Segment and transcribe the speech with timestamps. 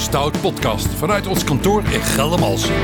[0.00, 2.74] Stout Podcast vanuit ons kantoor in Geldermalsen.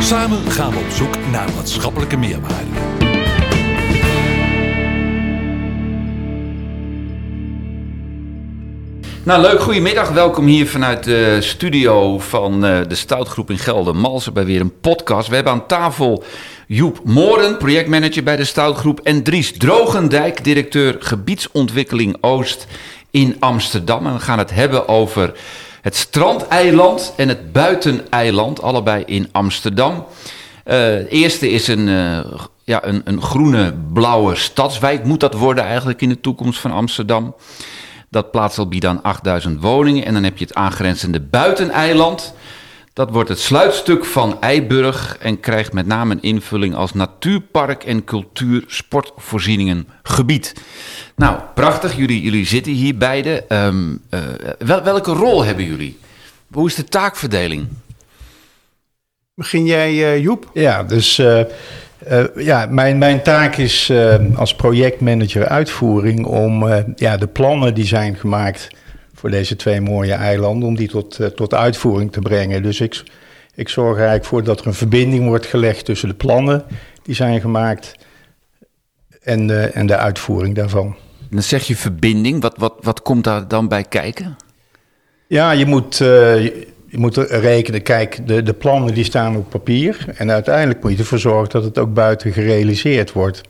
[0.00, 2.70] Samen gaan we op zoek naar maatschappelijke meerwaarde.
[9.24, 10.08] Nou, leuk, goedemiddag.
[10.08, 15.28] Welkom hier vanuit de studio van uh, de Stoutgroep in Geldermalsen bij weer een podcast.
[15.28, 16.24] We hebben aan tafel
[16.66, 22.66] Joep Moren, projectmanager bij de Stoutgroep, en Dries Drogendijk, directeur gebiedsontwikkeling Oost
[23.12, 24.06] in Amsterdam.
[24.06, 25.32] En we gaan het hebben over
[25.80, 30.06] het strandeiland en het buiteneiland, allebei in Amsterdam.
[30.64, 32.20] Het eerste is een, uh,
[32.64, 37.34] ja, een, een groene blauwe stadswijk, moet dat worden eigenlijk in de toekomst van Amsterdam.
[38.10, 40.04] Dat plaatst biedt aan 8000 woningen.
[40.04, 42.34] En dan heb je het aangrenzende buiteneiland.
[42.94, 48.04] Dat wordt het sluitstuk van Eiburg en krijgt met name een invulling als natuurpark en
[48.04, 50.54] cultuur sportvoorzieningen gebied.
[51.16, 51.96] Nou, prachtig.
[51.96, 53.44] Jullie, jullie zitten hier beide.
[53.48, 54.20] Um, uh,
[54.58, 55.98] wel, welke rol hebben jullie?
[56.50, 57.68] Hoe is de taakverdeling?
[59.34, 60.50] Begin jij, uh, Joep?
[60.54, 61.40] Ja, dus uh,
[62.36, 63.92] ja, mijn, mijn taak is
[64.34, 68.68] als projectmanager uitvoering om ja, de plannen die zijn gemaakt
[69.22, 72.62] voor deze twee mooie eilanden, om die tot, uh, tot uitvoering te brengen.
[72.62, 73.02] Dus ik,
[73.54, 76.64] ik zorg eigenlijk voor dat er een verbinding wordt gelegd tussen de plannen
[77.02, 77.94] die zijn gemaakt
[79.22, 80.96] en de, en de uitvoering daarvan.
[81.30, 84.36] Dan zeg je verbinding, wat, wat, wat komt daar dan bij kijken?
[85.26, 86.08] Ja, je moet, uh,
[86.42, 90.92] je, je moet rekenen, kijk, de, de plannen die staan op papier en uiteindelijk moet
[90.92, 93.40] je ervoor zorgen dat het ook buiten gerealiseerd wordt.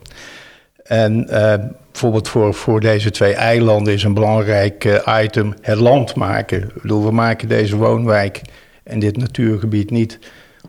[0.83, 1.55] En uh,
[1.93, 6.63] bijvoorbeeld voor, voor deze twee eilanden is een belangrijk uh, item het land maken.
[6.63, 8.41] Ik bedoel, we maken deze woonwijk
[8.83, 10.19] en dit natuurgebied niet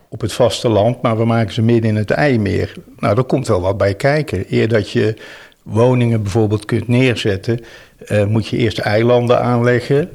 [0.09, 2.73] op het vasteland, maar we maken ze midden in het IJmeer.
[2.97, 4.45] Nou, daar komt wel wat bij kijken.
[4.49, 5.15] Eer dat je
[5.63, 7.59] woningen bijvoorbeeld kunt neerzetten,
[8.07, 10.09] uh, moet je eerst eilanden aanleggen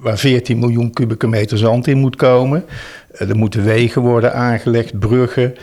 [0.00, 2.64] waar 14 miljoen kubieke meter zand in moet komen.
[3.12, 5.54] Uh, er moeten wegen worden aangelegd, bruggen,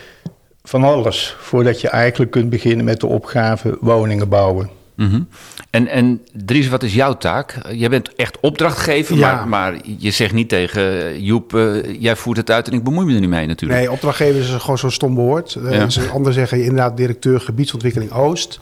[0.63, 1.35] van alles.
[1.39, 4.78] Voordat je eigenlijk kunt beginnen met de opgave woningen bouwen.
[4.99, 5.27] Mm -hmm.
[5.69, 7.57] En, en Dries, wat is jouw taak?
[7.71, 9.35] Jij bent echt opdrachtgever, ja.
[9.35, 13.05] maar, maar je zegt niet tegen Joep, uh, jij voert het uit en ik bemoei
[13.05, 13.79] me er niet mee natuurlijk.
[13.79, 15.57] Nee, opdrachtgever is gewoon zo'n stom woord.
[15.63, 15.71] Ja.
[15.71, 18.59] Uh, dus anders zeggen je inderdaad directeur gebiedsontwikkeling Oost.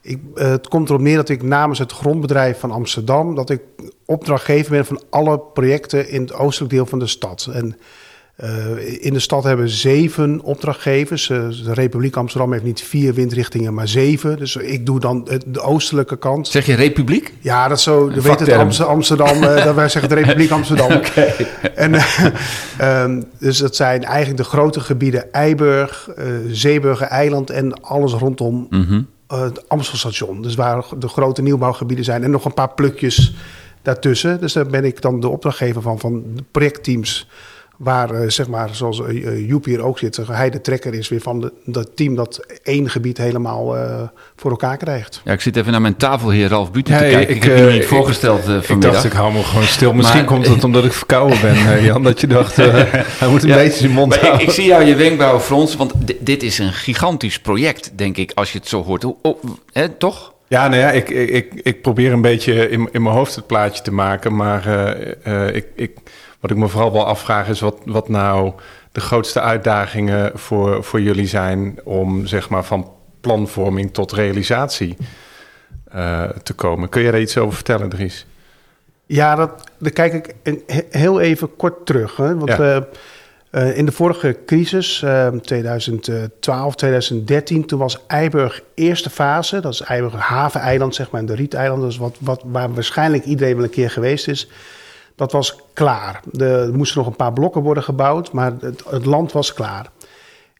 [0.00, 3.60] Ik, uh, het komt erop neer dat ik namens het grondbedrijf van Amsterdam, dat ik
[4.04, 7.48] opdrachtgever ben van alle projecten in het oostelijk deel van de stad.
[7.52, 7.76] En
[8.44, 11.28] uh, in de stad hebben we zeven opdrachtgevers.
[11.28, 14.38] Uh, de Republiek Amsterdam heeft niet vier windrichtingen, maar zeven.
[14.38, 16.48] Dus ik doe dan de oostelijke kant.
[16.48, 17.34] Zeg je Republiek?
[17.40, 18.10] Ja, dat is zo.
[18.14, 18.94] Je weet het Amsterdam.
[18.94, 20.92] Amsterdam uh, dat wij zeggen de Republiek Amsterdam.
[20.92, 21.46] okay.
[21.74, 21.94] En,
[22.82, 26.08] um, dus dat zijn eigenlijk de grote gebieden Eiburg,
[26.48, 29.06] Zeeburger Eiland en alles rondom mm -hmm.
[29.40, 30.42] het Amstelstation.
[30.42, 33.34] Dus waar de grote nieuwbouwgebieden zijn en nog een paar plukjes
[33.82, 34.40] daartussen.
[34.40, 37.28] Dus daar ben ik dan de opdrachtgever van, van de projectteams.
[37.76, 41.08] Waar, uh, zeg maar, zoals uh, Joep hier ook zit, zeg, hij de trekker is
[41.08, 44.02] weer van de, dat team dat één gebied helemaal uh,
[44.36, 45.20] voor elkaar krijgt.
[45.24, 47.36] Ja, ik zit even naar mijn tafel hier, Ralf Buiten, hey, te kijken.
[47.36, 48.70] Ik, ik heb je niet ik, voorgesteld vanmiddag.
[48.70, 49.92] Ik dacht, ik hou me gewoon stil.
[49.92, 52.56] Misschien maar, komt het omdat ik verkouden ben, Jan, dat je dacht,
[53.20, 54.40] hij moet een ja, beetje zijn mond houden.
[54.40, 58.32] Ik, ik, zie jou je wenkbrauwen fronsen, want dit is een gigantisch project, denk ik,
[58.34, 59.04] als je het zo hoort.
[59.22, 59.42] Oh,
[59.72, 60.34] hè, toch?
[60.48, 63.82] Ja, nou ja, ik, ik, ik probeer een beetje in, in mijn hoofd het plaatje
[63.82, 64.66] te maken, maar
[65.74, 65.90] ik...
[66.46, 68.52] wat ik me vooral wel afvraag is wat, wat nou
[68.92, 72.90] de grootste uitdagingen voor, voor jullie zijn om zeg maar van
[73.20, 74.96] planvorming tot realisatie
[75.94, 76.88] uh, te komen.
[76.88, 78.26] Kun je daar iets over vertellen, Dries?
[79.06, 82.16] Ja, dat, daar kijk ik een, heel even kort terug.
[82.16, 82.36] Hè?
[82.36, 82.76] Want ja.
[82.76, 82.82] uh,
[83.50, 85.04] uh, in de vorige crisis,
[85.42, 89.60] 2012, 2013, toen was Eiburg eerste fase.
[89.60, 91.80] Dat is Eiburg haveneiland, zeg maar, en de Rieteiland.
[91.82, 94.48] Dat is wat, wat, waar waarschijnlijk iedereen wel een keer geweest is.
[95.16, 96.20] Dat was klaar.
[96.30, 99.90] De, er moesten nog een paar blokken worden gebouwd, maar het, het, land was klaar.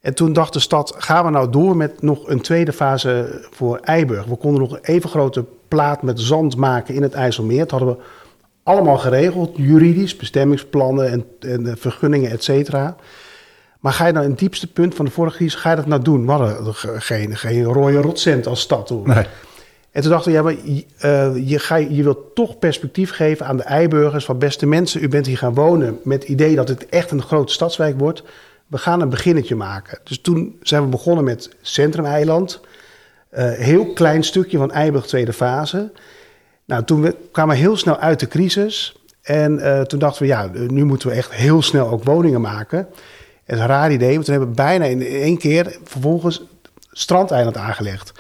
[0.01, 3.79] En toen dacht de stad, gaan we nou door met nog een tweede fase voor
[3.79, 4.25] Eiburg?
[4.25, 7.59] We konden nog een even grote plaat met zand maken in het IJsselmeer.
[7.59, 8.03] Dat hadden we
[8.63, 12.97] allemaal geregeld, juridisch, bestemmingsplannen en, en vergunningen, et cetera.
[13.81, 15.87] Maar ga je nou in het diepste punt van de vorige crisis, ga je dat
[15.87, 16.27] nou doen?
[16.27, 19.07] We hadden geen, geen rode rotcent als stad toen.
[19.07, 19.27] Nee.
[19.97, 20.57] En toen dachten we, ja, maar
[21.41, 25.03] je, ga, je wilt toch perspectief geven aan de Eiburgers van beste mensen.
[25.03, 28.23] U bent hier gaan wonen met het idee dat het echt een grote stadswijk wordt.
[28.67, 29.99] We gaan een beginnetje maken.
[30.05, 32.61] Dus toen zijn we begonnen met Centrum Eiland.
[33.33, 35.93] Uh, heel klein stukje van Eiburg tweede fase.
[36.65, 38.97] Nou, toen we, kwamen we heel snel uit de crisis.
[39.23, 42.79] En uh, toen dachten we, ja, nu moeten we echt heel snel ook woningen maken.
[42.79, 46.43] Het is een raar idee, want we hebben bijna in één keer vervolgens
[46.91, 48.13] Strandeiland aangelegd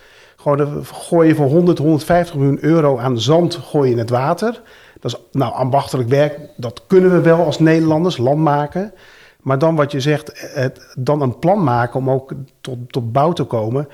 [0.46, 4.10] Gewoon eh, gooi je voor 100, 150 miljoen euro aan zand gooi je in het
[4.10, 4.62] water.
[5.00, 6.38] Dat is nou ambachtelijk werk.
[6.56, 8.92] Dat kunnen we wel als Nederlanders, land maken.
[9.40, 13.32] Maar dan wat je zegt, het, dan een plan maken om ook tot, tot bouw
[13.32, 13.88] te komen.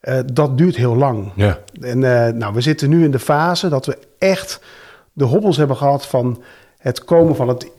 [0.00, 1.32] eh, dat duurt heel lang.
[1.34, 1.58] Ja.
[1.80, 4.60] En eh, nou, we zitten nu in de fase dat we echt
[5.12, 6.42] de hobbels hebben gehad van
[6.78, 7.70] het komen van het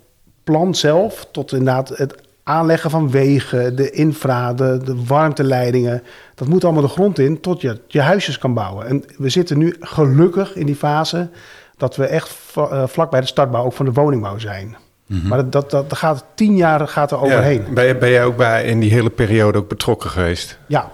[0.44, 6.04] plan zelf tot inderdaad het aanleggen van wegen, de infra, de, de warmteleidingen.
[6.36, 8.88] Dat moet allemaal de grond in tot je je huisjes kan bouwen.
[8.88, 11.30] En we zitten nu gelukkig in die fase
[11.78, 14.78] dat we echt eh, vlak bij de startbouw ook van de woningbouw zijn.
[15.24, 17.64] Maar dat, dat, dat gaat tien jaar gaat er overheen.
[17.76, 17.94] Ja.
[17.94, 20.60] Ben, jij ook bij, in die hele periode ook betrokken geweest?
[20.68, 20.92] Ja,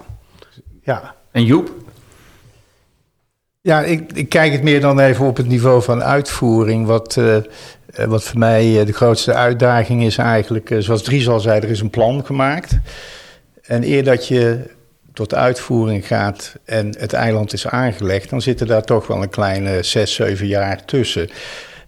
[0.81, 1.15] ja.
[1.31, 1.71] En Joep?
[3.61, 6.87] Ja, ik, ik kijk het meer dan even op het niveau van uitvoering.
[6.87, 7.35] Wat, eh,
[7.95, 11.69] wat voor mij eh, de grootste uitdaging is eigenlijk, eh, zoals Dries al zei, er
[11.69, 12.79] is een plan gemaakt.
[13.61, 14.59] En eer dat je
[15.13, 19.83] tot uitvoering gaat en het eiland is aangelegd, dan zitten daar toch wel een kleine
[19.83, 21.29] zes, zeven jaar tussen.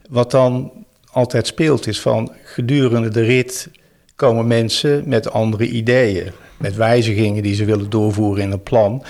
[0.10, 0.72] Wat dan
[1.12, 3.69] altijd speelt is van gedurende de rit
[4.16, 9.04] komen mensen met andere ideeën, met wijzigingen die ze willen doorvoeren in een plan.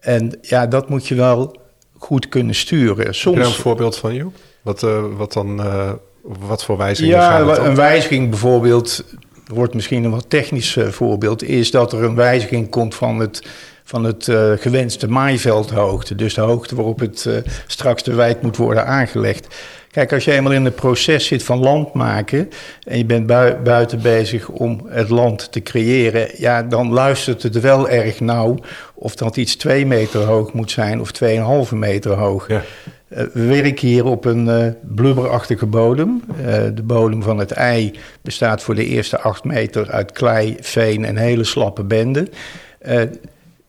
[0.00, 1.56] En ja, dat moet je wel
[1.98, 3.04] goed kunnen sturen.
[3.04, 4.34] Heb je daar een Soms voorbeeld van, Joep?
[4.62, 5.60] Wat, eh, wat dan...
[5.62, 5.92] eh,
[6.24, 9.04] wat voor wijzigingen ja, gaat het een wijziging bijvoorbeeld,
[9.46, 13.42] wordt misschien een wat technisch eh, voorbeeld, is dat er een wijziging komt van het,
[13.84, 16.14] van het eh, gewenste maaiveldhoogte.
[16.14, 17.34] Dus de hoogte waarop het eh,
[17.66, 19.54] straks de wijk moet worden aangelegd.
[19.90, 22.50] Kijk, als je eenmaal in het proces zit van land maken
[22.84, 27.60] en je bent bui- buiten bezig om het land te creëren, ja, dan luistert het
[27.60, 28.58] wel erg nauw
[28.94, 31.10] of dat iets twee meter hoog moet zijn of
[31.68, 32.48] 2,5 meter hoog.
[32.48, 32.62] Ja.
[33.14, 36.22] Eh, we werken hier op een eh, blubberachtige bodem.
[36.44, 41.04] Eh, de bodem van het ei bestaat voor de eerste acht meter uit klei, veen
[41.04, 42.28] en hele slappe benden.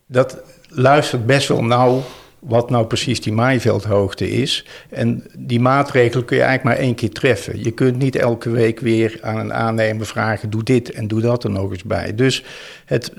[0.08, 0.38] Dat
[0.70, 2.04] luistert best wel nauw
[2.40, 4.66] wat nou precies die maaiveldhoogte is.
[4.90, 7.64] En die maatregelen kun je eigenlijk maar één keer treffen.
[7.64, 10.50] Je kunt niet elke week weer aan een aannemer vragen...
[10.50, 12.16] doe dit en doe dat er nog eens bij.
[12.16, 12.44] Dus
[12.86, 13.12] het,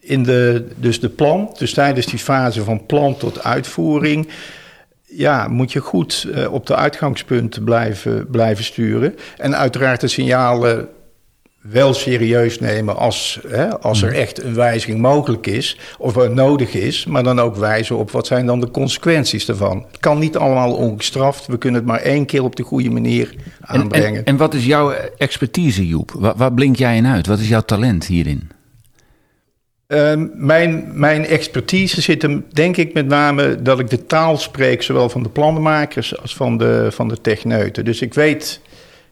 [0.00, 4.28] in de, dus de plan, dus tijdens die fase van plan tot uitvoering
[5.16, 9.14] ja, moet je goed eh, op de uitgangspunten blijven, blijven sturen.
[9.36, 10.88] En uiteraard de signalen
[11.60, 16.74] wel serieus nemen als, hè, als er echt een wijziging mogelijk is of er nodig
[16.74, 19.84] is, maar dan ook wijzen op wat zijn dan de consequenties daarvan.
[19.90, 23.34] Het kan niet allemaal ongestraft, we kunnen het maar één keer op de goede manier
[23.60, 24.18] En, aanbrengen.
[24.18, 26.12] en, en wat is jouw expertise, Joep?
[26.18, 27.26] Waar, waar blink jij in uit?
[27.26, 28.50] Wat is jouw talent hierin?
[29.90, 34.82] Ehm, mijn, mijn expertise zit hem, denk ik, met name dat ik de taal spreek,
[34.82, 37.84] zowel van de plannenmakers als van de, van de techneuten.
[37.84, 38.60] Dus ik weet,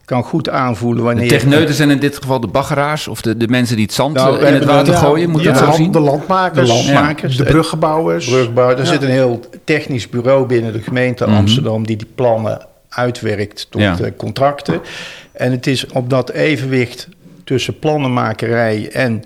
[0.05, 1.27] kan goed aanvoelen De wanneer.
[1.27, 4.39] techneuten zijn in dit geval de baggeraars of de, de mensen die het zand Nou,
[4.39, 5.29] eh, in het water gooien?
[5.29, 5.91] Moet ja, dat de, zo zien?
[5.91, 7.37] de landmakers, De landmakers.
[7.37, 8.31] de bruggebouwers.
[8.31, 8.83] Er Ja.
[8.85, 13.99] zit een heel technisch bureau binnen de gemeente Amsterdam die die plannen uitwerkt tot Ja.
[13.99, 14.81] eh, contracten.
[15.31, 17.07] En het is op dat evenwicht
[17.43, 19.23] tussen plannenmakerij en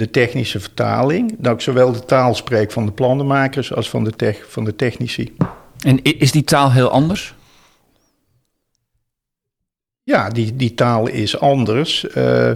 [0.00, 4.10] de technische vertaling, dat ik zowel de taal spreek van de plannenmakers als van de,
[4.10, 5.34] tech, van de technici.
[5.84, 7.34] En is die taal heel anders?
[10.02, 12.08] Ja, die, die taal is anders.
[12.08, 12.50] Eh,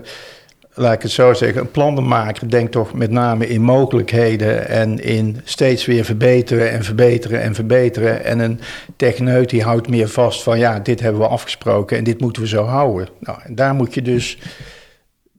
[0.74, 1.60] laat ik het zo zeggen.
[1.60, 7.40] Een plannenmaker denkt toch met name in mogelijkheden en in steeds weer verbeteren en verbeteren
[7.40, 8.24] en verbeteren.
[8.24, 8.60] En een
[8.96, 12.48] techneut die houdt meer vast van ja, dit hebben we afgesproken en dit moeten we
[12.48, 13.08] zo houden.
[13.20, 14.38] Nou, en daar moet je dus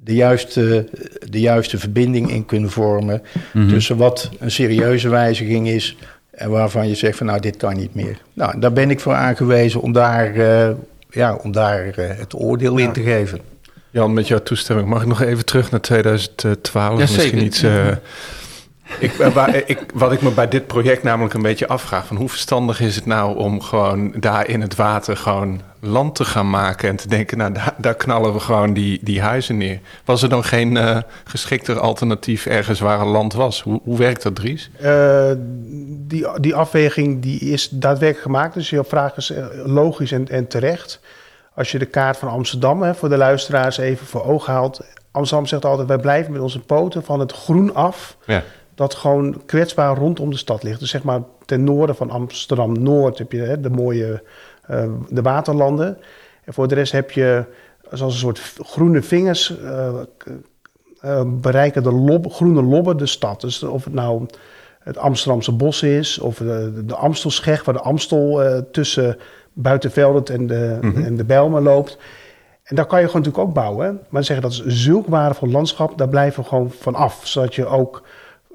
[0.05, 0.87] de juiste,
[1.29, 3.21] de juiste verbinding in kunnen vormen
[3.69, 5.95] tussen wat een serieuze wijziging is
[6.31, 8.17] en waarvan je zegt van nou, dit kan niet meer.
[8.33, 10.69] Nou, daar ben ik voor aangewezen om daar, eh,
[11.09, 13.39] ja, om daar eh, het oordeel in te geven.
[13.89, 16.93] Jan, met jouw toestemming, mag ik nog even terug naar 2012?
[16.93, 17.41] Ja, Misschien zeker.
[17.45, 17.63] iets.
[17.63, 17.87] eh,
[18.99, 22.17] ik, eh, waar, ik, wat ik me bij dit project namelijk een beetje afvraag: van
[22.17, 26.49] hoe verstandig is het nou om gewoon daar in het water gewoon land te gaan
[26.49, 29.79] maken en te denken, nou daar, daar knallen we gewoon die, die huizen neer.
[30.05, 33.61] Was er dan geen eh, geschikter alternatief ergens waar een land was?
[33.61, 34.69] Hoe, hoe werkt dat, Dries?
[34.79, 35.31] Eh,
[35.87, 38.53] die, die afweging die is daadwerkelijk gemaakt.
[38.53, 40.99] Dus jouw vraag is eh, logisch en, en terecht.
[41.53, 44.81] Als je de kaart van Amsterdam, hè, voor de luisteraars even voor ogen haalt.
[45.11, 48.17] Amsterdam zegt altijd, wij blijven met onze poten van het groen af.
[48.25, 48.43] Ja.
[48.75, 50.79] Dat gewoon kwetsbaar rondom de stad ligt.
[50.79, 54.23] Dus zeg maar ten noorden van Amsterdam-Noord heb je hè, de mooie
[54.67, 55.97] eh, de waterlanden.
[56.43, 57.45] En voor de rest heb je
[57.91, 59.59] zoals een soort groene vingers...
[59.59, 59.93] eh,
[60.99, 63.41] eh, bereiken de lob, groene lobben de stad.
[63.41, 64.25] Dus of het nou
[64.79, 66.19] het Amsterdamse bos is...
[66.19, 68.41] of de, de Amstelscheg, waar de Amstel
[68.71, 69.17] tussen
[69.53, 71.97] Buitenveldert en de, en de Bijlmer loopt...
[72.65, 74.01] En daar kan je gewoon natuurlijk ook bouwen.
[74.09, 77.27] Maar zeggen dat is zulk waardevol landschap, daar blijven we gewoon van af.
[77.27, 78.03] Zodat je ook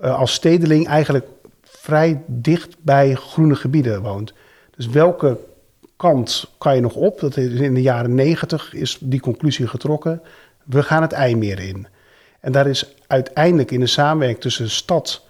[0.00, 1.26] eh, als stedeling eigenlijk
[1.62, 4.32] vrij dicht bij groene gebieden woont.
[4.76, 5.38] Dus welke
[5.96, 7.20] kant kan je nog op?
[7.20, 10.22] Dat is in de jaren negentig is die conclusie getrokken.
[10.64, 11.86] We gaan het IJmeer in.
[12.40, 15.22] En daar is uiteindelijk in de samenwerking tussen stad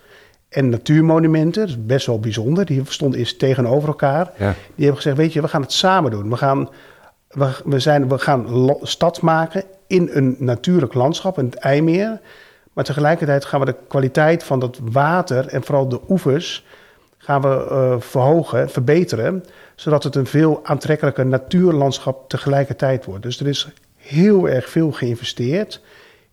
[0.49, 4.33] en natuurmonumenten, dat is best wel bijzonder, die stonden eerst tegenover elkaar.
[4.37, 4.55] Ja.
[4.75, 6.31] Die hebben gezegd, weet je, we gaan het samen doen.
[6.31, 6.69] We gaan,
[7.29, 12.21] we, we zijn, we gaan stad maken in een natuurlijk landschap, in het IJmeer.
[12.81, 16.65] Maar tegelijkertijd gaan we de kwaliteit van dat water en vooral de oevers
[17.19, 19.45] gaan we eh, verhogen, verbeteren,
[19.75, 23.23] zodat het een veel aantrekkelijker natuurlandschap tegelijkertijd wordt.
[23.23, 25.81] Dus er is heel erg veel geïnvesteerd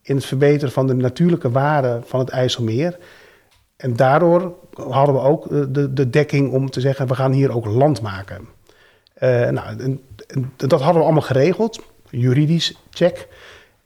[0.02, 2.98] in het verbeteren van de natuurlijke waarden van het IJsselmeer.
[3.78, 7.56] En daardoor hadden we ook eh, de, de dekking om te zeggen, we gaan hier
[7.56, 8.48] ook land maken.
[9.14, 10.00] Eh, nou,
[10.56, 13.28] dat hadden we allemaal geregeld, juridisch check.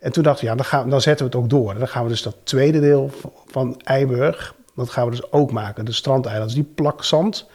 [0.01, 1.71] En toen dachten we, ja, dan, gaan, dan zetten we het ook door.
[1.71, 3.11] En dan gaan we dus dat tweede deel
[3.51, 5.85] van- Eiburg, dat gaan we dus ook maken.
[5.85, 7.47] De strandeilanden, die plak zand,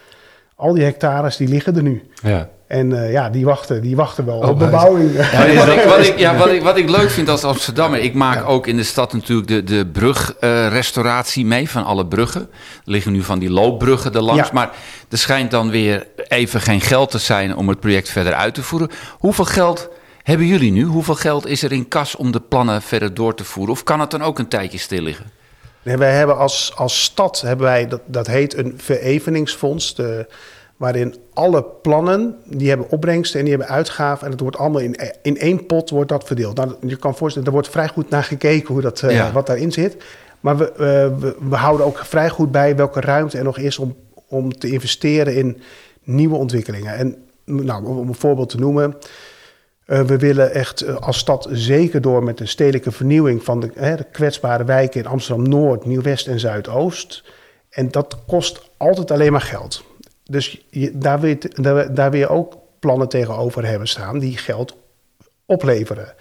[0.57, 2.11] al die hectares, die liggen er nu.
[2.23, 2.49] Ja.
[2.67, 5.15] En eh, ja, die wachten, die wachten wel Oh, op bebouwing.
[5.17, 8.15] Maar wat, ik, wat, ik, ja, wat, ik, wat ik leuk vind als Amsterdammer, ik
[8.15, 12.41] maak ook in de stad natuurlijk de, de brugrestauratie mee van alle bruggen.
[12.41, 12.49] Er
[12.85, 14.55] liggen nu van die loopbruggen er langs, Ja.
[14.55, 14.71] maar
[15.11, 18.63] er schijnt dan weer even geen geld te zijn om het project verder uit te
[18.63, 18.91] voeren.
[19.19, 19.89] Hoeveel geld
[20.27, 20.83] hebben jullie nu?
[20.83, 23.73] Hoeveel geld is er in kas om de plannen verder door te voeren?
[23.73, 25.27] Of kan het dan ook een tijdje stil liggen?
[25.83, 30.27] Nee, wij hebben als, als stad, hebben wij, dat, dat heet een vereveningsfonds, de,
[30.77, 34.25] waarin alle plannen, die hebben opbrengsten en die hebben uitgaven.
[34.25, 36.57] En het wordt allemaal in, in één pot wordt dat verdeeld.
[36.57, 39.73] Nou, je kan voorstellen, er wordt vrij goed naar gekeken hoe dat, eh, wat daarin
[39.73, 39.97] zit.
[40.41, 40.79] Maar we, eh,
[41.19, 43.97] we, we houden ook vrij goed bij welke ruimte er nog is om,
[44.29, 45.61] om te investeren in
[46.03, 46.95] nieuwe ontwikkelingen.
[46.95, 48.97] En nou, om een voorbeeld te noemen,
[49.87, 53.71] eh, we willen echt eh, als stad zeker door met de stedelijke vernieuwing van de,
[53.75, 57.25] hè, kwetsbare wijken in Amsterdam-Noord, Nieuw-West en Zuidoost.
[57.71, 59.85] En dat kost altijd alleen maar geld.
[60.25, 64.77] Dus daar, wil je, daar, daar ook plannen tegenover hebben staan die geld
[65.47, 66.15] opleveren.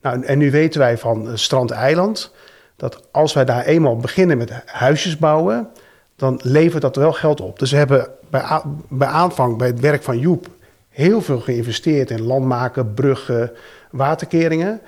[0.00, 2.32] Nou, en nu weten wij van eh, Strand Eiland
[2.76, 5.68] dat als wij daar eenmaal beginnen met huisjes bouwen,
[6.16, 7.58] dan levert dat wel geld op.
[7.58, 10.48] Dus we hebben bij, bij aanvang, bij het werk van Joep,
[10.96, 13.50] heel veel geïnvesteerd in landmaken, bruggen,
[13.90, 14.80] waterkeringen.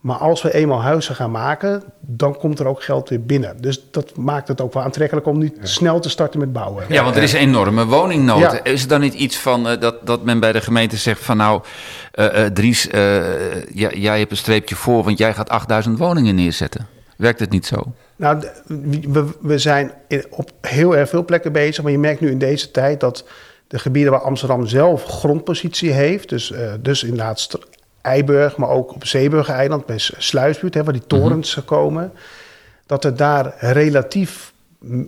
[0.00, 3.56] Maar als we eenmaal huizen gaan maken, dan komt er ook geld weer binnen.
[3.60, 6.84] Dus dat maakt het ook wel aantrekkelijk om nu snel te starten met bouwen.
[6.88, 8.40] Ja, want er is een enorme woningnood.
[8.40, 8.64] Ja.
[8.64, 11.36] Is er dan niet iets van eh, dat, dat men bij de gemeente zegt van
[11.36, 11.62] nou,
[12.12, 16.34] eh, eh, Dries, eh, ja, jij hebt een streepje voor, want jij gaat 8000 woningen
[16.34, 16.86] neerzetten.
[17.16, 17.92] Werkt het niet zo?
[18.16, 18.44] Nou,
[19.08, 19.92] we, we zijn
[20.30, 21.82] op heel erg veel plekken bezig.
[21.82, 23.24] Maar je merkt nu in deze tijd dat
[23.68, 26.28] de gebieden waar Amsterdam zelf grondpositie heeft.
[26.28, 27.58] Dus, eh, dus inderdaad
[28.00, 32.12] Eiburg, maar ook op Zeeburger-eiland bij Sluisbuurt, hè, waar die torens komen.
[32.86, 34.52] Dat het daar relatief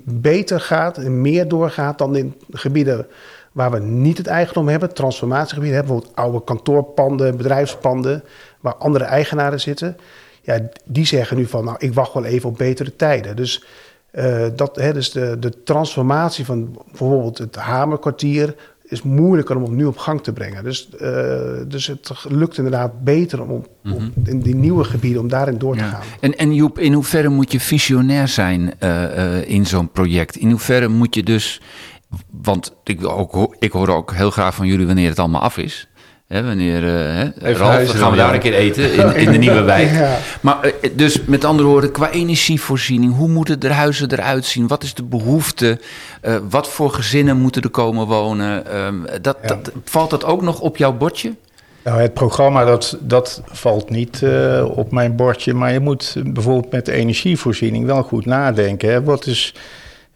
[0.04, 3.06] beter gaat en meer doorgaat dan in gebieden
[3.52, 4.94] waar we niet het eigendom hebben.
[4.94, 8.24] Transformatiegebieden hebben bijvoorbeeld oude kantoorpanden, bedrijfspanden,
[8.60, 9.96] waar andere eigenaren zitten.
[10.42, 13.36] Ja, die zeggen nu van, nou, ik wacht wel even op betere tijden.
[13.36, 13.64] Dus,
[14.10, 18.54] eh, dat, hè, dus de, de transformatie van bijvoorbeeld het Hamerkwartier
[18.88, 20.64] is moeilijker om nu op gang te brengen.
[20.64, 25.58] Dus, eh, dus het lukt inderdaad beter om, om in die nieuwe gebieden, om daarin
[25.58, 26.02] door te gaan.
[26.20, 30.36] En, en Joep, in hoeverre moet je visionair zijn eh, in zo'n project?
[30.36, 31.60] In hoeverre moet je dus,
[32.30, 35.88] want ik, ook, ik hoor ook heel graag van jullie wanneer het allemaal af is.
[36.28, 39.62] Hè, wanneer, eh hè, Ralf, gaan we daar een keer eten in, in de nieuwe
[39.62, 39.90] wijk.
[39.90, 40.18] Ja.
[40.40, 44.66] Maar eh, dus met andere woorden, qua energievoorziening, hoe moeten er huizen eruit zien?
[44.66, 45.80] Wat is de behoefte?
[46.20, 48.66] Eh, wat voor gezinnen moeten er komen wonen?
[48.66, 51.34] Ehm, dat, dat, valt dat ook nog op jouw bordje?
[51.84, 56.72] Nou, het programma dat, dat valt niet eh, op mijn bordje, maar je moet bijvoorbeeld
[56.72, 58.90] met de energievoorziening wel goed nadenken.
[58.90, 59.02] Hè.
[59.02, 59.54] Wat is,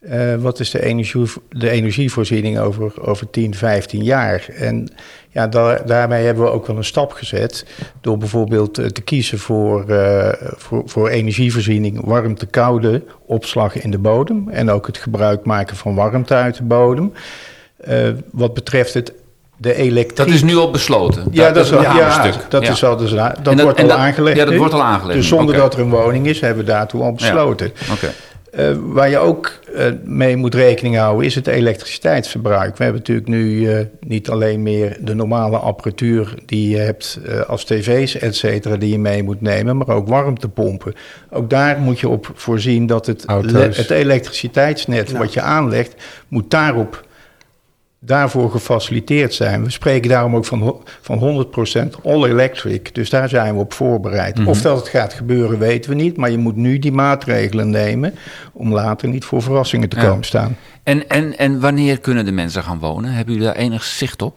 [0.03, 4.47] eh, wat is de, energie, de energievoorziening over, over 10, 15 jaar?
[4.57, 4.89] En
[5.29, 7.67] ja, daar, daarmee hebben we ook wel een stap gezet
[8.01, 13.99] door bijvoorbeeld eh, te kiezen voor, eh, voor, voor energievoorziening, warmte, koude, opslag in de
[13.99, 17.13] bodem en ook het gebruik maken van warmte uit de bodem.
[18.31, 19.13] Wat betreft het
[19.57, 20.25] de elektrische.
[20.25, 21.25] Dat is nu al besloten.
[21.31, 22.51] Ja, dat, is een wel, ja, hamerstuk.
[22.51, 22.71] dat Ja.
[22.71, 24.37] is al, dus, dat, En dat- wordt al dat- aangelegd.
[24.37, 25.19] ja, dat wordt al aangelegd.
[25.19, 27.73] Dus zonder dat er een woning is, hebben we daartoe al besloten.
[27.93, 28.11] Oké.
[28.53, 32.77] Eh, waar je ook eh, mee moet rekening houden, is het elektriciteitsverbruik.
[32.77, 37.41] We hebben natuurlijk nu eh, niet alleen meer de normale apparatuur die je hebt eh,
[37.41, 40.95] als tv's, et cetera, die je mee moet nemen, maar ook warmtepompen.
[41.31, 43.25] Ook daar moet je op voorzien dat het,
[43.77, 45.95] het elektriciteitsnet wat je aanlegt,
[46.29, 47.05] moet daarop
[48.05, 49.65] daarvoor gefaciliteerd zijn.
[49.65, 51.47] We spreken daarom ook van, van
[51.99, 52.95] 100% all electric.
[52.95, 54.45] Dus daar zijn we op voorbereid.
[54.47, 56.17] Of dat het gaat gebeuren, weten we niet.
[56.17, 58.15] Maar je moet nu die maatregelen nemen
[58.53, 60.03] om later niet voor verrassingen te Ja.
[60.09, 60.57] komen staan.
[60.83, 63.13] En, en, en wanneer kunnen de mensen gaan wonen?
[63.13, 64.37] Hebben jullie daar enig zicht op?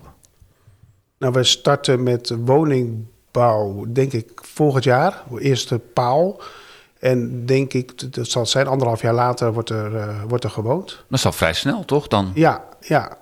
[1.20, 5.24] Nou, we starten met woningbouw, denk ik, volgend jaar.
[5.40, 6.42] Eerste paal.
[7.00, 11.04] En denk ik, dat zal zijn, anderhalf jaar later wordt er, eh, wordt er gewoond.
[11.10, 12.08] Dat is al vrij snel, toch?
[12.08, 12.32] Dan?
[12.34, 13.18] Ja, ja.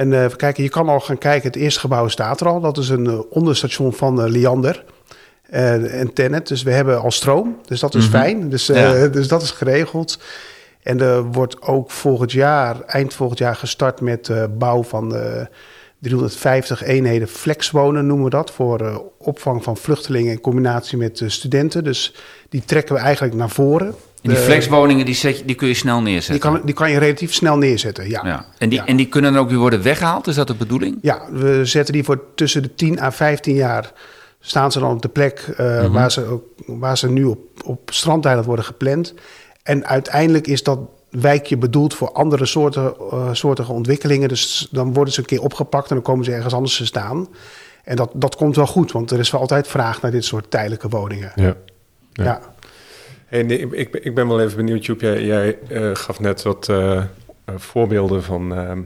[0.00, 1.46] En even kijken, je kan al gaan kijken.
[1.46, 2.60] Het eerste gebouw staat er al.
[2.60, 4.84] Dat is een eh, onderstation van eh, Liander
[5.50, 6.48] en Tennet.
[6.48, 7.60] Dus we hebben al stroom.
[7.64, 8.48] Dus dat is fijn.
[8.48, 9.06] Dus, Ja.
[9.18, 10.18] dus dat is geregeld.
[10.82, 15.46] En er wordt ook volgend jaar, eind volgend jaar, gestart met bouw van eh
[15.98, 18.50] 350 eenheden flexwonen, noemen we dat.
[18.50, 21.84] Voor opvang van vluchtelingen in combinatie met studenten.
[21.84, 22.14] Dus
[22.48, 23.94] die trekken we eigenlijk naar voren.
[24.22, 26.32] En die De- flexwoningen, die, zet je, die kun je snel neerzetten.
[26.50, 28.20] die kan, die kan je relatief snel neerzetten, ja.
[28.26, 28.46] ja.
[28.58, 28.86] en, die, Ja.
[28.86, 30.26] en die kunnen dan ook weer worden weggehaald?
[30.26, 30.98] Is dat de bedoeling?
[31.02, 33.92] Ja, we zetten die voor tussen de 10 à 15 jaar.
[34.40, 37.90] Staan ze dan op de plek eh, waar, ze, ook- waar ze nu op, op
[37.92, 39.14] strandeiland worden gepland.
[39.62, 40.78] En uiteindelijk is dat
[41.10, 44.28] wijkje bedoeld voor andere soorten, eh, soortige ontwikkelingen.
[44.28, 47.28] Dus dan worden ze een keer opgepakt en dan komen ze ergens anders te staan.
[47.84, 50.50] En dat, dat komt wel goed, want er is wel altijd vraag naar dit soort
[50.50, 51.32] tijdelijke woningen.
[51.34, 51.54] Ja.
[52.12, 52.40] Ja.
[53.30, 55.00] Hey, nee, ik, ik, ben wel even benieuwd, Joep.
[55.00, 57.04] Jij, jij eh, gaf net wat eh, eh,
[57.56, 58.78] voorbeelden van ehm,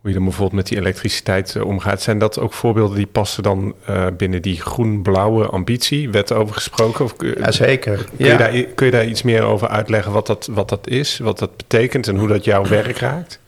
[0.00, 2.02] hoe je dan bijvoorbeeld met die elektriciteit omgaat.
[2.02, 3.74] Zijn dat ook voorbeelden die passen dan
[4.16, 6.10] binnen die groen-blauwe ambitie?
[6.10, 7.04] Werd over gesproken?
[7.04, 8.06] Of, Jazeker.
[8.16, 11.18] kun, je daar, kun je daar iets meer over uitleggen wat dat, wat dat is,
[11.18, 13.40] wat dat betekent en hoe dat jouw werk raakt?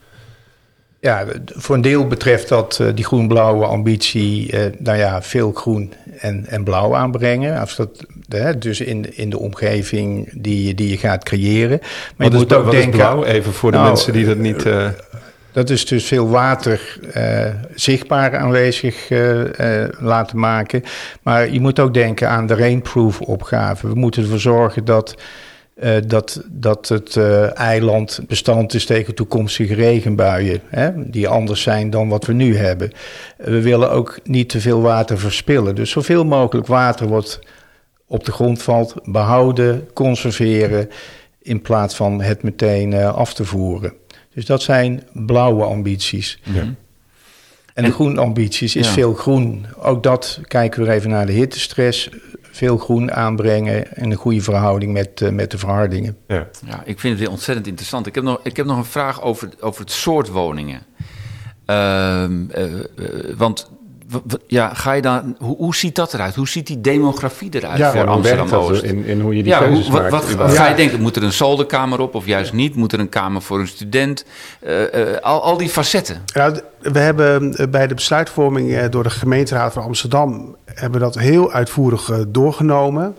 [1.03, 5.93] Ja, voor een deel betreft dat eh, die groen-blauwe ambitie, eh, nou ja, veel groen
[6.19, 7.59] en, en blauw aanbrengen.
[7.59, 11.79] Als dat, hè, dus in, in de omgeving die, je- die je gaat creëren.
[11.81, 13.23] Maar Wat, je is, moet ook wat is denken, blauw?
[13.23, 14.65] Even voor de Nou, mensen die dat niet...
[14.65, 14.87] eh,
[15.51, 16.99] dat is dus veel water
[17.75, 19.09] zichtbaar aanwezig
[19.99, 20.83] laten maken.
[21.21, 23.87] Maar je moet ook denken aan de rainproof opgave.
[23.87, 25.15] We moeten ervoor zorgen dat,
[25.75, 30.61] eh, dat, dat het eh, eiland bestand is tegen toekomstige regenbuien.
[30.67, 32.91] Hè, die anders zijn dan wat we nu hebben.
[33.37, 35.75] We willen ook niet te veel water verspillen.
[35.75, 37.39] Dus zoveel mogelijk water wat
[38.07, 40.89] op de grond valt, behouden, conserveren.
[41.41, 43.93] In plaats van het meteen eh, af te voeren.
[44.33, 46.39] Dus dat zijn blauwe ambities.
[46.43, 46.73] ja.
[47.73, 48.93] En de groene ambities is Ja.
[48.93, 49.65] veel groen.
[49.77, 52.09] Ook dat kijken we even naar de hittestress.
[52.53, 56.17] Veel groen aanbrengen en een goede verhouding met, eh, met de verhardingen.
[56.27, 56.47] ja.
[56.65, 58.07] Ja, ik vind het weer ontzettend interessant.
[58.07, 60.81] Ik heb nog, ik heb nog een vraag over, over het soort woningen.
[61.65, 63.71] Ehm, eh, eh, want
[64.47, 66.35] ja, ga je dan, hoe, hoe ziet dat eruit?
[66.35, 68.83] Hoe ziet die demografie eruit Ja, voor Ja, hoe werkt Amsterdam dat Oost?
[68.83, 70.35] in, in hoe je die Ja, keuzes hoe, wat, maakt?
[70.35, 71.01] wat ga je denken?
[71.01, 72.75] Moet er een zolderkamer op of juist niet?
[72.75, 74.25] Moet er een kamer voor een student?
[74.59, 76.21] Eh, eh, al, al die facetten.
[76.25, 81.05] Ja, we hebben eh, bij de besluitvorming eh, door de gemeenteraad van Amsterdam hebben we
[81.05, 83.15] dat heel uitvoerig doorgenomen.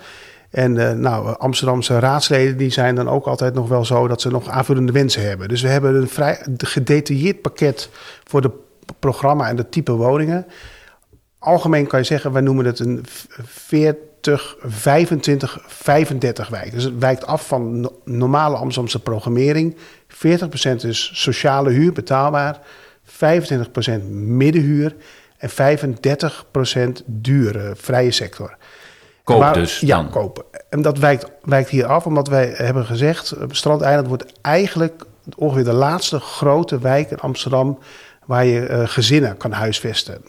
[0.50, 4.30] En eh, nou, Amsterdamse raadsleden die zijn dan ook altijd nog wel zo dat ze
[4.30, 5.48] nog aanvullende wensen hebben.
[5.48, 7.88] Dus we hebben een vrij gedetailleerd pakket
[8.24, 8.52] voor het
[8.98, 10.46] programma en de type woningen.
[11.44, 16.72] Algemeen kan je zeggen, wij noemen het een v- 40, 25, 35 wijk.
[16.72, 19.76] Dus het wijkt af van no- normale Amsterdamse programmering.
[20.09, 22.59] 40% is sociale huur, betaalbaar.
[23.04, 24.94] 25% middenhuur.
[25.38, 28.57] En 35% dure, vrije sector.
[29.24, 30.11] Koop dus Ja, dan.
[30.11, 30.44] kopen.
[30.70, 33.30] En dat wijkt, wijkt hier af, omdat wij hebben gezegd...
[33.30, 35.04] eh, Strandeiland wordt eigenlijk
[35.37, 37.78] ongeveer de laatste grote wijk in Amsterdam...
[38.26, 40.22] waar je eh, gezinnen kan huisvesten.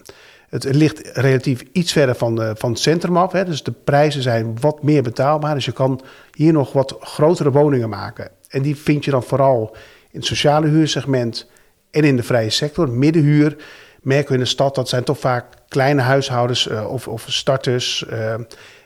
[0.63, 3.31] Het ligt relatief iets verder van, eh, van het centrum af.
[3.31, 5.53] Hè, dus de prijzen zijn wat meer betaalbaar.
[5.53, 8.29] Dus je kan hier nog wat grotere woningen maken.
[8.49, 9.75] En die vind je dan vooral
[10.11, 11.49] in het sociale huursegment...
[11.91, 12.89] en in de vrije sector.
[12.89, 13.55] Middenhuur
[14.01, 14.75] merken we in de stad...
[14.75, 18.05] dat zijn toch vaak kleine huishoudens eh, of, of starters...
[18.05, 18.33] eh,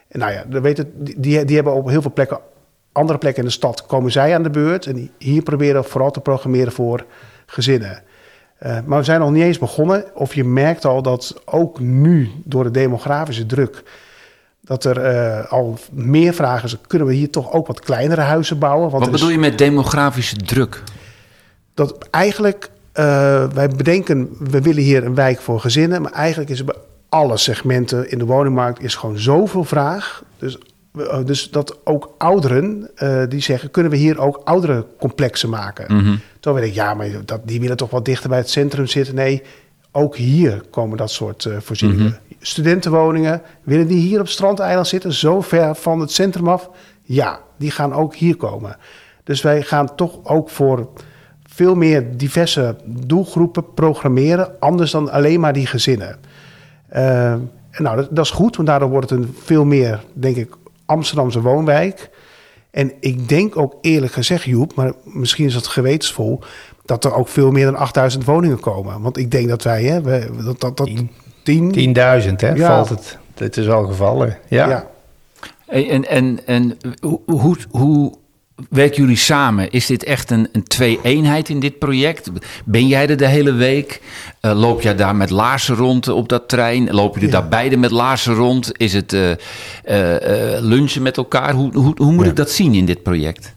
[0.08, 0.44] en nou ja,
[1.18, 2.40] die, die hebben op heel veel plekken,
[2.92, 4.86] andere plekken in de stad, komen zij aan de beurt.
[4.86, 7.06] En hier proberen we vooral te programmeren voor
[7.46, 8.04] gezinnen.
[8.60, 10.06] Eh, maar we zijn nog niet eens begonnen.
[10.14, 13.84] Of je merkt al dat ook nu, door de demografische druk,
[14.62, 16.78] dat er eh, al meer vragen is.
[16.88, 18.90] Kunnen we hier toch ook wat kleinere huizen bouwen?
[18.90, 20.84] Want Wat is- bedoel je met demografische druk?
[21.74, 23.04] dat eigenlijk, eh,
[23.54, 26.76] wij bedenken, we willen hier een wijk voor gezinnen, maar eigenlijk is er bij
[27.10, 30.24] alle segmenten in de woningmarkt is gewoon zoveel vraag.
[30.38, 30.58] Dus,
[31.26, 35.96] dus dat ook ouderen eh, die zeggen, kunnen we hier ook oudere complexen maken?
[35.96, 36.16] Mhm.
[36.40, 39.16] Toen weet ik, ja, maar dat, die willen toch wat dichter bij het centrum zitten.
[39.16, 39.42] Nee,
[39.92, 42.20] ook hier komen dat soort eh, voorzieningen.
[42.40, 46.70] Studentenwoningen, willen die hier op Strandeiland zitten, zo ver van het centrum af?
[47.02, 48.78] Ja, die gaan ook hier komen.
[49.24, 50.90] Dus wij gaan toch ook voor
[51.44, 56.18] veel meer diverse doelgroepen programmeren, anders dan alleen maar die gezinnen.
[56.96, 57.36] Uh,
[57.78, 60.56] nou, dat, dat, is goed, want daardoor wordt het een veel meer, denk ik,
[60.90, 62.10] Amsterdamse woonwijk.
[62.72, 66.40] En ik denk ook eerlijk gezegd, Joep, maar misschien is het gewetensvol,
[66.86, 69.02] dat er ook veel meer dan 8000 woningen komen.
[69.02, 70.96] Want ik denk dat wij, hè, we, dat, dat, dat 10.000,
[72.36, 72.68] hè, ja.
[72.68, 73.18] valt het.
[73.36, 74.70] Het is al gevallen, ja.
[74.70, 74.88] ja.
[75.66, 76.78] En, en, en
[77.26, 78.14] hoe, hoe
[78.70, 79.72] werken jullie samen?
[79.72, 82.30] Is dit echt een, een twee-eenheid in dit project?
[82.66, 84.02] Ben jij er de hele week?
[84.42, 86.92] Uh, loop jij daar met laarzen rond op dat trein?
[86.92, 88.72] Lopen jullie daar beide met laarzen rond?
[88.78, 89.36] Is het uh, uh,
[90.60, 91.54] lunchen met elkaar?
[91.54, 93.56] Hoe, hoe, hoe moet ik dat zien in dit project?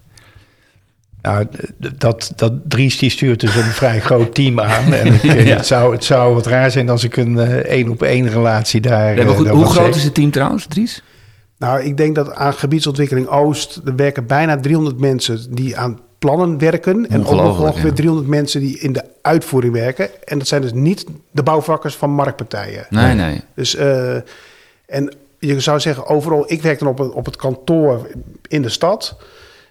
[1.22, 1.46] Nou,
[1.98, 4.92] dat, dat Dries die stuurt dus een vrij groot team aan.
[4.92, 5.56] En ja.
[5.56, 9.26] het, zou, het zou wat raar zijn als ik een één op één relatie daar.
[9.26, 11.02] Goed, hoe groot is het team trouwens, Dries?
[11.62, 13.80] Nou, ik denk dat aan gebiedsontwikkeling Oost...
[13.84, 17.08] er werken bijna 300 mensen die aan plannen werken.
[17.08, 20.08] En ook nog ongeveer 300 mensen die in de uitvoering werken.
[20.24, 22.86] En dat zijn dus niet de bouwvakkers van marktpartijen.
[22.90, 23.40] Nee, nee.
[23.54, 24.14] Dus, uh,
[24.86, 26.44] en je zou zeggen, overal...
[26.46, 28.08] Ik werk dan op, op het kantoor
[28.48, 29.16] in de stad...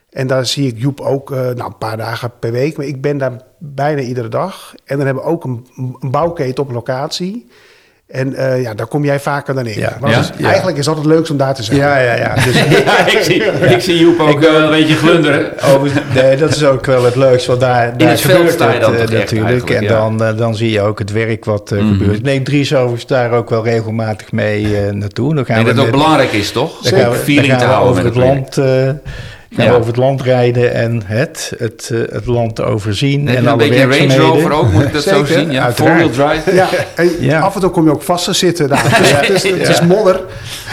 [0.09, 2.77] En daar zie ik Joep ook uh, nou, een paar dagen per week.
[2.77, 4.73] Maar ik ben daar bijna iedere dag.
[4.85, 5.67] En dan hebben we ook een,
[5.99, 7.47] een bouwketen op locatie.
[8.11, 9.75] En uh, ja, daar kom jij vaker dan ik.
[9.75, 10.47] Ja, maar dus ja.
[10.47, 11.77] eigenlijk is dat het leukste om daar te zijn.
[11.77, 12.33] Ja, ja, ja.
[12.45, 12.55] Dus,
[13.13, 15.51] ik, zie, ik zie Joep ook wel een beetje glunderen.
[15.65, 17.49] Oh, nee, dat is ook wel het leukste.
[17.49, 19.69] Want daar, daar gebeurt het uh, natuurlijk.
[19.69, 21.97] En dan, dan zie je ook het werk wat mm.
[21.97, 22.17] gebeurt.
[22.17, 25.35] Ik neem Dries overigens daar ook wel regelmatig mee naartoe.
[25.35, 26.81] Dan gaan en dat met, ook belangrijk is, toch?
[26.81, 28.57] Dan gaan we, dan gaan we over het land
[29.55, 29.71] gaan ja.
[29.71, 33.27] over het land rijden en het, het, uh, het land overzien.
[33.27, 35.51] en een beetje Range Rover ook, moet ik dat zo zien?
[35.51, 36.55] Ja, four-wheel drive.
[36.55, 37.39] Ja, en ja.
[37.39, 38.89] af en toe kom je ook vast te zitten daar.
[39.01, 40.21] Dus, het, is, het is modder.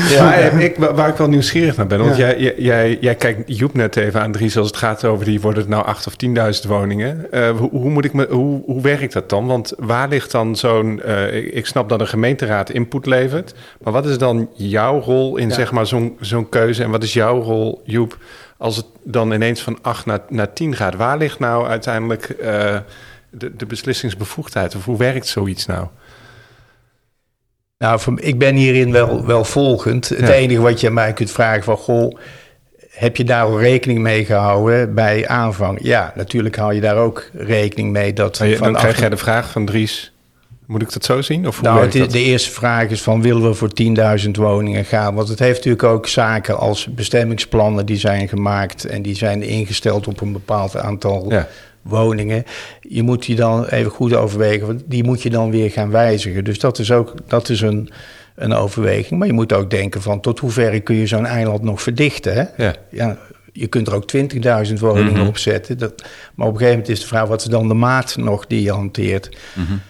[0.08, 3.96] Ja, ik, waar ik wel nieuwsgierig naar ben, want jij, jij, jij kijkt Joep net
[3.96, 7.26] even aan, Dries, als het gaat over die, worden het nou acht of tienduizend woningen.
[7.30, 9.46] Uh, hoe, hoe, moet ik me, hoe, hoe werkt dat dan?
[9.46, 13.92] Want waar ligt dan zo'n, uh, ik, ik, snap dat een gemeenteraad input levert, maar
[13.92, 17.42] wat is dan jouw rol in zeg maar zo'n zo'n keuze en wat is jouw
[17.42, 18.16] rol, Joep,
[18.58, 22.76] als het dan ineens van 8 naar, naar 10 gaat, waar ligt nou uiteindelijk uh,
[23.30, 24.74] de, de beslissingsbevoegdheid?
[24.74, 25.86] Of hoe werkt zoiets nou?
[27.78, 30.08] Nou, ik ben hierin wel, wel volgend.
[30.08, 31.76] Het enige wat je aan mij kunt vragen van...
[31.76, 32.18] Goh,
[32.90, 35.78] heb je daar al rekening mee gehouden bij aanvang?
[35.82, 38.12] Ja, natuurlijk hou je daar ook rekening mee.
[38.12, 40.12] Dat je, van dan krijg jij de vraag van Dries...
[40.68, 41.46] Moet ik dat zo zien?
[41.46, 43.70] Of hoe nou, de eerste vraag is van willen we voor
[44.24, 45.14] 10.000 woningen gaan?
[45.14, 50.06] Want het heeft natuurlijk ook zaken als bestemmingsplannen die zijn gemaakt en die zijn ingesteld
[50.06, 51.32] op een bepaald aantal
[51.82, 52.44] woningen.
[52.80, 56.44] Je moet die dan even goed overwegen, want die moet je dan weer gaan wijzigen.
[56.44, 57.90] Dus dat is ook dat is een,
[58.34, 59.18] een overweging.
[59.18, 62.34] Maar je moet ook denken van tot hoeverre kun je zo'n eiland nog verdichten?
[62.34, 62.64] Hè?
[62.64, 62.74] Ja.
[62.90, 63.18] ja
[63.52, 65.78] je kunt er ook 20.000 woningen mm op zetten.
[65.78, 66.02] Dat,
[66.34, 68.62] maar op een gegeven moment is de vraag, wat is dan de maat nog die
[68.62, 69.36] je hanteert?
[69.54, 69.80] Mm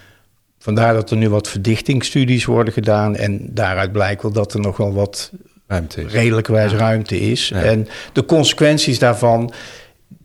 [0.59, 3.15] Vandaar dat er nu wat verdichtingsstudies worden gedaan.
[3.15, 5.31] En daaruit blijkt wel dat er nog wel wat
[5.67, 6.11] ruimte is.
[6.11, 7.51] redelijkwijs ruimte is.
[7.51, 9.53] En de consequenties daarvan,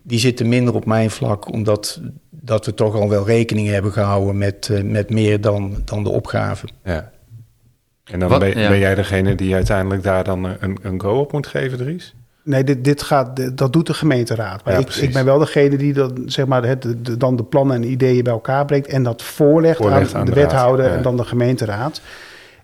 [0.02, 4.38] die zitten minder op mijn vlak, omdat dat we toch al wel rekening hebben gehouden
[4.38, 6.66] met, uh, met meer dan, dan de opgave.
[6.84, 7.12] Ja.
[8.04, 11.46] En dan ben, ben, jij degene die uiteindelijk daar dan een, een go op moet
[11.46, 12.14] geven, Dries?
[12.44, 14.64] Nee, dit, dit gaat, dat doet de gemeenteraad.
[14.64, 17.76] Maar ik, ik, ben wel degene die dan, zeg maar, het, de, dan de plannen
[17.76, 22.00] en ideeën bij elkaar brengt en dat voorlegt, aan, de, wethouder en dan de gemeenteraad.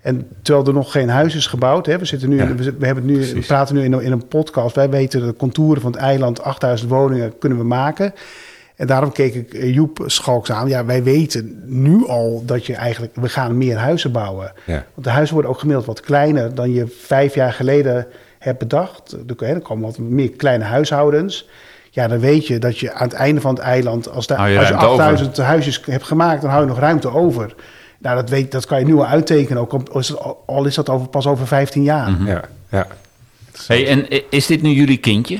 [0.00, 3.04] En terwijl er nog geen huis is gebouwd, hè, we, zitten nu, we, we, hebben
[3.04, 4.74] nu, we praten nu in, in, een podcast.
[4.74, 8.14] Wij weten de contouren van het eiland, 8000 woningen kunnen we maken.
[8.76, 10.68] En daarom keek ik Joep Schalks aan.
[10.68, 14.52] Ja, wij weten nu al dat je eigenlijk, we gaan meer huizen bouwen.
[14.66, 18.06] Want de huizen worden ook gemiddeld wat kleiner dan je vijf jaar geleden
[18.40, 19.16] hebt bedacht.
[19.26, 21.48] Er komen wat meer kleine huishoudens.
[21.90, 24.74] Ja, dan weet je dat je aan het einde van het eiland, als, als je
[24.74, 27.54] 8000 huisjes hebt gemaakt, dan hou je nog ruimte over.
[27.98, 29.82] Nou, dat, weet, dat kan je nu al uittekenen, ook
[30.46, 32.10] al is dat over, pas over 15 jaar.
[32.10, 32.26] Mhm.
[32.26, 32.86] Ja, ja.
[33.66, 35.38] Hey, en is dit nu jullie kindje?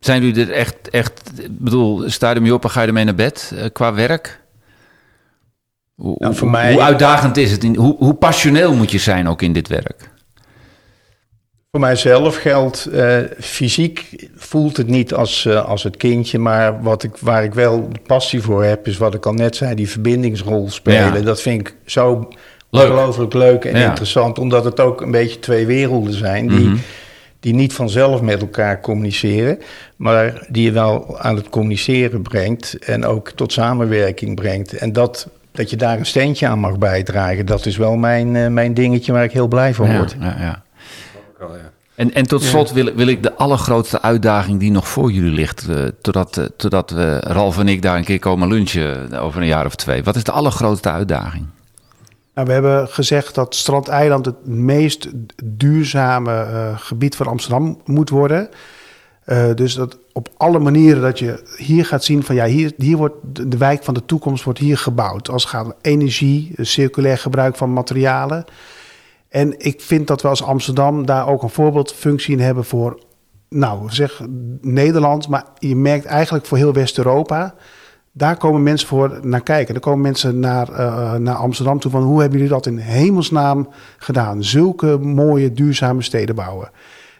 [0.00, 3.14] Zijn jullie er echt, echt, bedoel, sta je ermee op en ga je ermee naar
[3.14, 4.40] bed uh, qua werk?
[5.94, 6.72] Hoe, nou, voor mij...
[6.72, 7.76] hoe uitdagend is het?
[7.76, 10.10] Hoe, hoe passioneel moet je zijn ook in dit werk?
[11.70, 17.02] Voor mijzelf geldt, uh, fysiek voelt het niet als, uh, als het kindje, maar wat
[17.02, 20.70] ik, waar ik wel passie voor heb, is wat ik al net zei, die verbindingsrol
[20.70, 21.24] spelen.
[21.24, 22.28] Dat vind ik zo
[22.70, 22.82] leuk.
[22.82, 26.80] ongelooflijk leuk en interessant, omdat het ook een beetje twee werelden zijn die, mm -hmm.
[27.40, 29.58] die niet vanzelf met elkaar communiceren,
[29.96, 34.72] maar die je wel aan het communiceren brengt en ook tot samenwerking brengt.
[34.72, 38.46] En dat, dat je daar een steentje aan mag bijdragen, dat is wel mijn, uh,
[38.46, 40.16] mijn dingetje waar ik heel blij van word.
[40.20, 40.62] Ja, ja.
[41.94, 45.66] En, en tot slot wil, wil ik de allergrootste uitdaging die nog voor jullie ligt,
[45.68, 49.46] uh, totdat, uh, totdat we, Ralf en ik daar een keer komen lunchen over een
[49.46, 50.04] jaar of twee.
[50.04, 51.46] Wat is de allergrootste uitdaging?
[52.34, 55.08] Nou, we hebben gezegd dat Strandeiland het meest
[55.44, 58.48] duurzame uh, gebied van Amsterdam moet worden.
[59.26, 62.96] Uh, dus dat op alle manieren dat je hier gaat zien van ja, hier, hier
[62.96, 65.28] wordt de, de wijk van de toekomst wordt hier gebouwd.
[65.28, 68.44] Als het gaat om energie, circulair gebruik van materialen.
[69.30, 72.98] En ik vind dat we als Amsterdam daar ook een voorbeeldfunctie in hebben voor,
[73.48, 74.20] nou zeg
[74.60, 77.54] Nederland, maar je merkt eigenlijk voor heel West-Europa.
[78.12, 79.74] Daar komen mensen voor naar kijken.
[79.74, 83.68] Er komen mensen naar, uh, naar Amsterdam toe van hoe hebben jullie dat in hemelsnaam
[83.98, 84.44] gedaan?
[84.44, 86.70] Zulke mooie duurzame steden bouwen.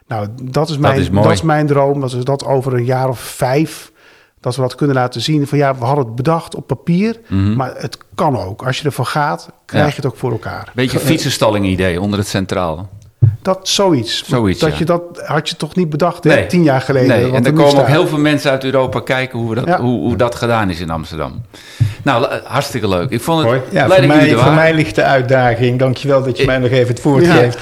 [0.06, 2.00] Nou, dat is mijn, dat is, dat is mijn droom.
[2.00, 3.92] Dat we dat over een jaar of vijf,
[4.40, 5.46] dat we dat kunnen laten zien.
[5.46, 7.56] Van ja, we hadden het bedacht op papier, mm -hmm.
[7.56, 8.66] maar het kan ook.
[8.66, 9.90] Als je ervoor gaat, krijg ja.
[9.90, 10.72] je het ook voor elkaar.
[10.74, 12.88] Beetje fietsenstalling idee onder het centraal.
[13.42, 14.24] Dat zoiets.
[14.26, 14.78] zoiets dat ja.
[14.78, 16.36] je dat had je toch niet bedacht nee.
[16.36, 17.08] hè, tien jaar geleden.
[17.08, 17.32] Nee.
[17.32, 19.80] En er komen ook heel veel mensen uit Europa kijken hoe, we dat, ja.
[19.80, 21.42] hoe, hoe, dat gedaan is in Amsterdam.
[22.02, 23.10] Nou, hartstikke leuk.
[23.10, 25.78] Ik vond het ja, voor, mij, voor mij ligt de uitdaging.
[25.78, 27.58] Dankjewel dat je mij nog even het woord geeft.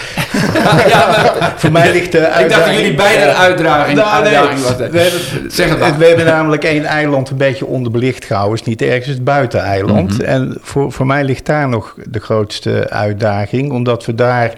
[0.88, 2.44] ja, voor mij ligt de uitdaging.
[2.44, 4.76] Ik dacht dat jullie beide een uitdaging, nou, uitdaging was.
[4.76, 5.98] We hebben, zeg het maar.
[5.98, 8.58] We hebben namelijk één eiland een beetje onderbelicht gehouden.
[8.58, 10.10] is niet ergens het buiteneiland.
[10.10, 10.24] Mm -hmm.
[10.24, 13.72] En voor, voor mij ligt daar nog de grootste uitdaging.
[13.72, 14.54] Omdat we daar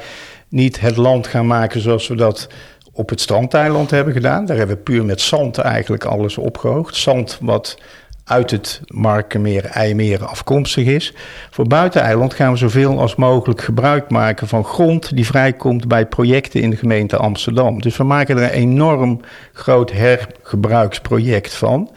[0.50, 2.48] niet het land gaan maken zoals we dat
[2.92, 4.44] op het strandeiland hebben gedaan.
[4.44, 6.96] Daar hebben we puur met zand eigenlijk alles opgehoogd.
[6.96, 7.78] Zand wat
[8.24, 11.14] uit het Markenmeer, IJmeer afkomstig is.
[11.50, 16.60] Voor buiteneiland gaan we zoveel als mogelijk gebruik maken van grond die vrijkomt bij projecten
[16.60, 17.80] in de gemeente Amsterdam.
[17.80, 19.20] Dus we maken er een enorm
[19.52, 21.90] groot hergebruiksproject van.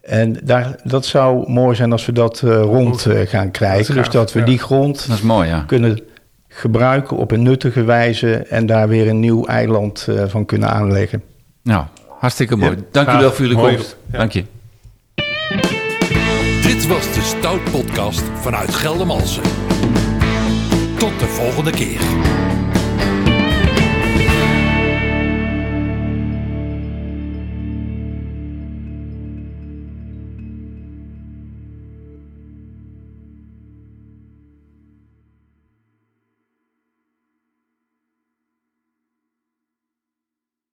[0.00, 3.94] En daar, dat zou mooi zijn als we dat uh, rond uh, gaan krijgen.
[3.94, 4.44] Dat dus dat we ja.
[4.44, 5.64] die grond dat is mooi, ja.
[5.66, 6.00] kunnen
[6.54, 11.22] gebruiken op een nuttige wijze en daar weer een nieuw eiland uh, van kunnen aanleggen.
[11.62, 11.84] Nou,
[12.18, 12.70] hartstikke mooi.
[12.70, 12.82] Ja.
[12.90, 13.96] Dank u wel voor jullie komst.
[14.12, 14.18] Ja.
[14.18, 14.44] Dank je.
[16.62, 19.42] Dit was de Stout Podcast vanuit Geldermalsen.
[20.98, 22.00] Tot de volgende keer.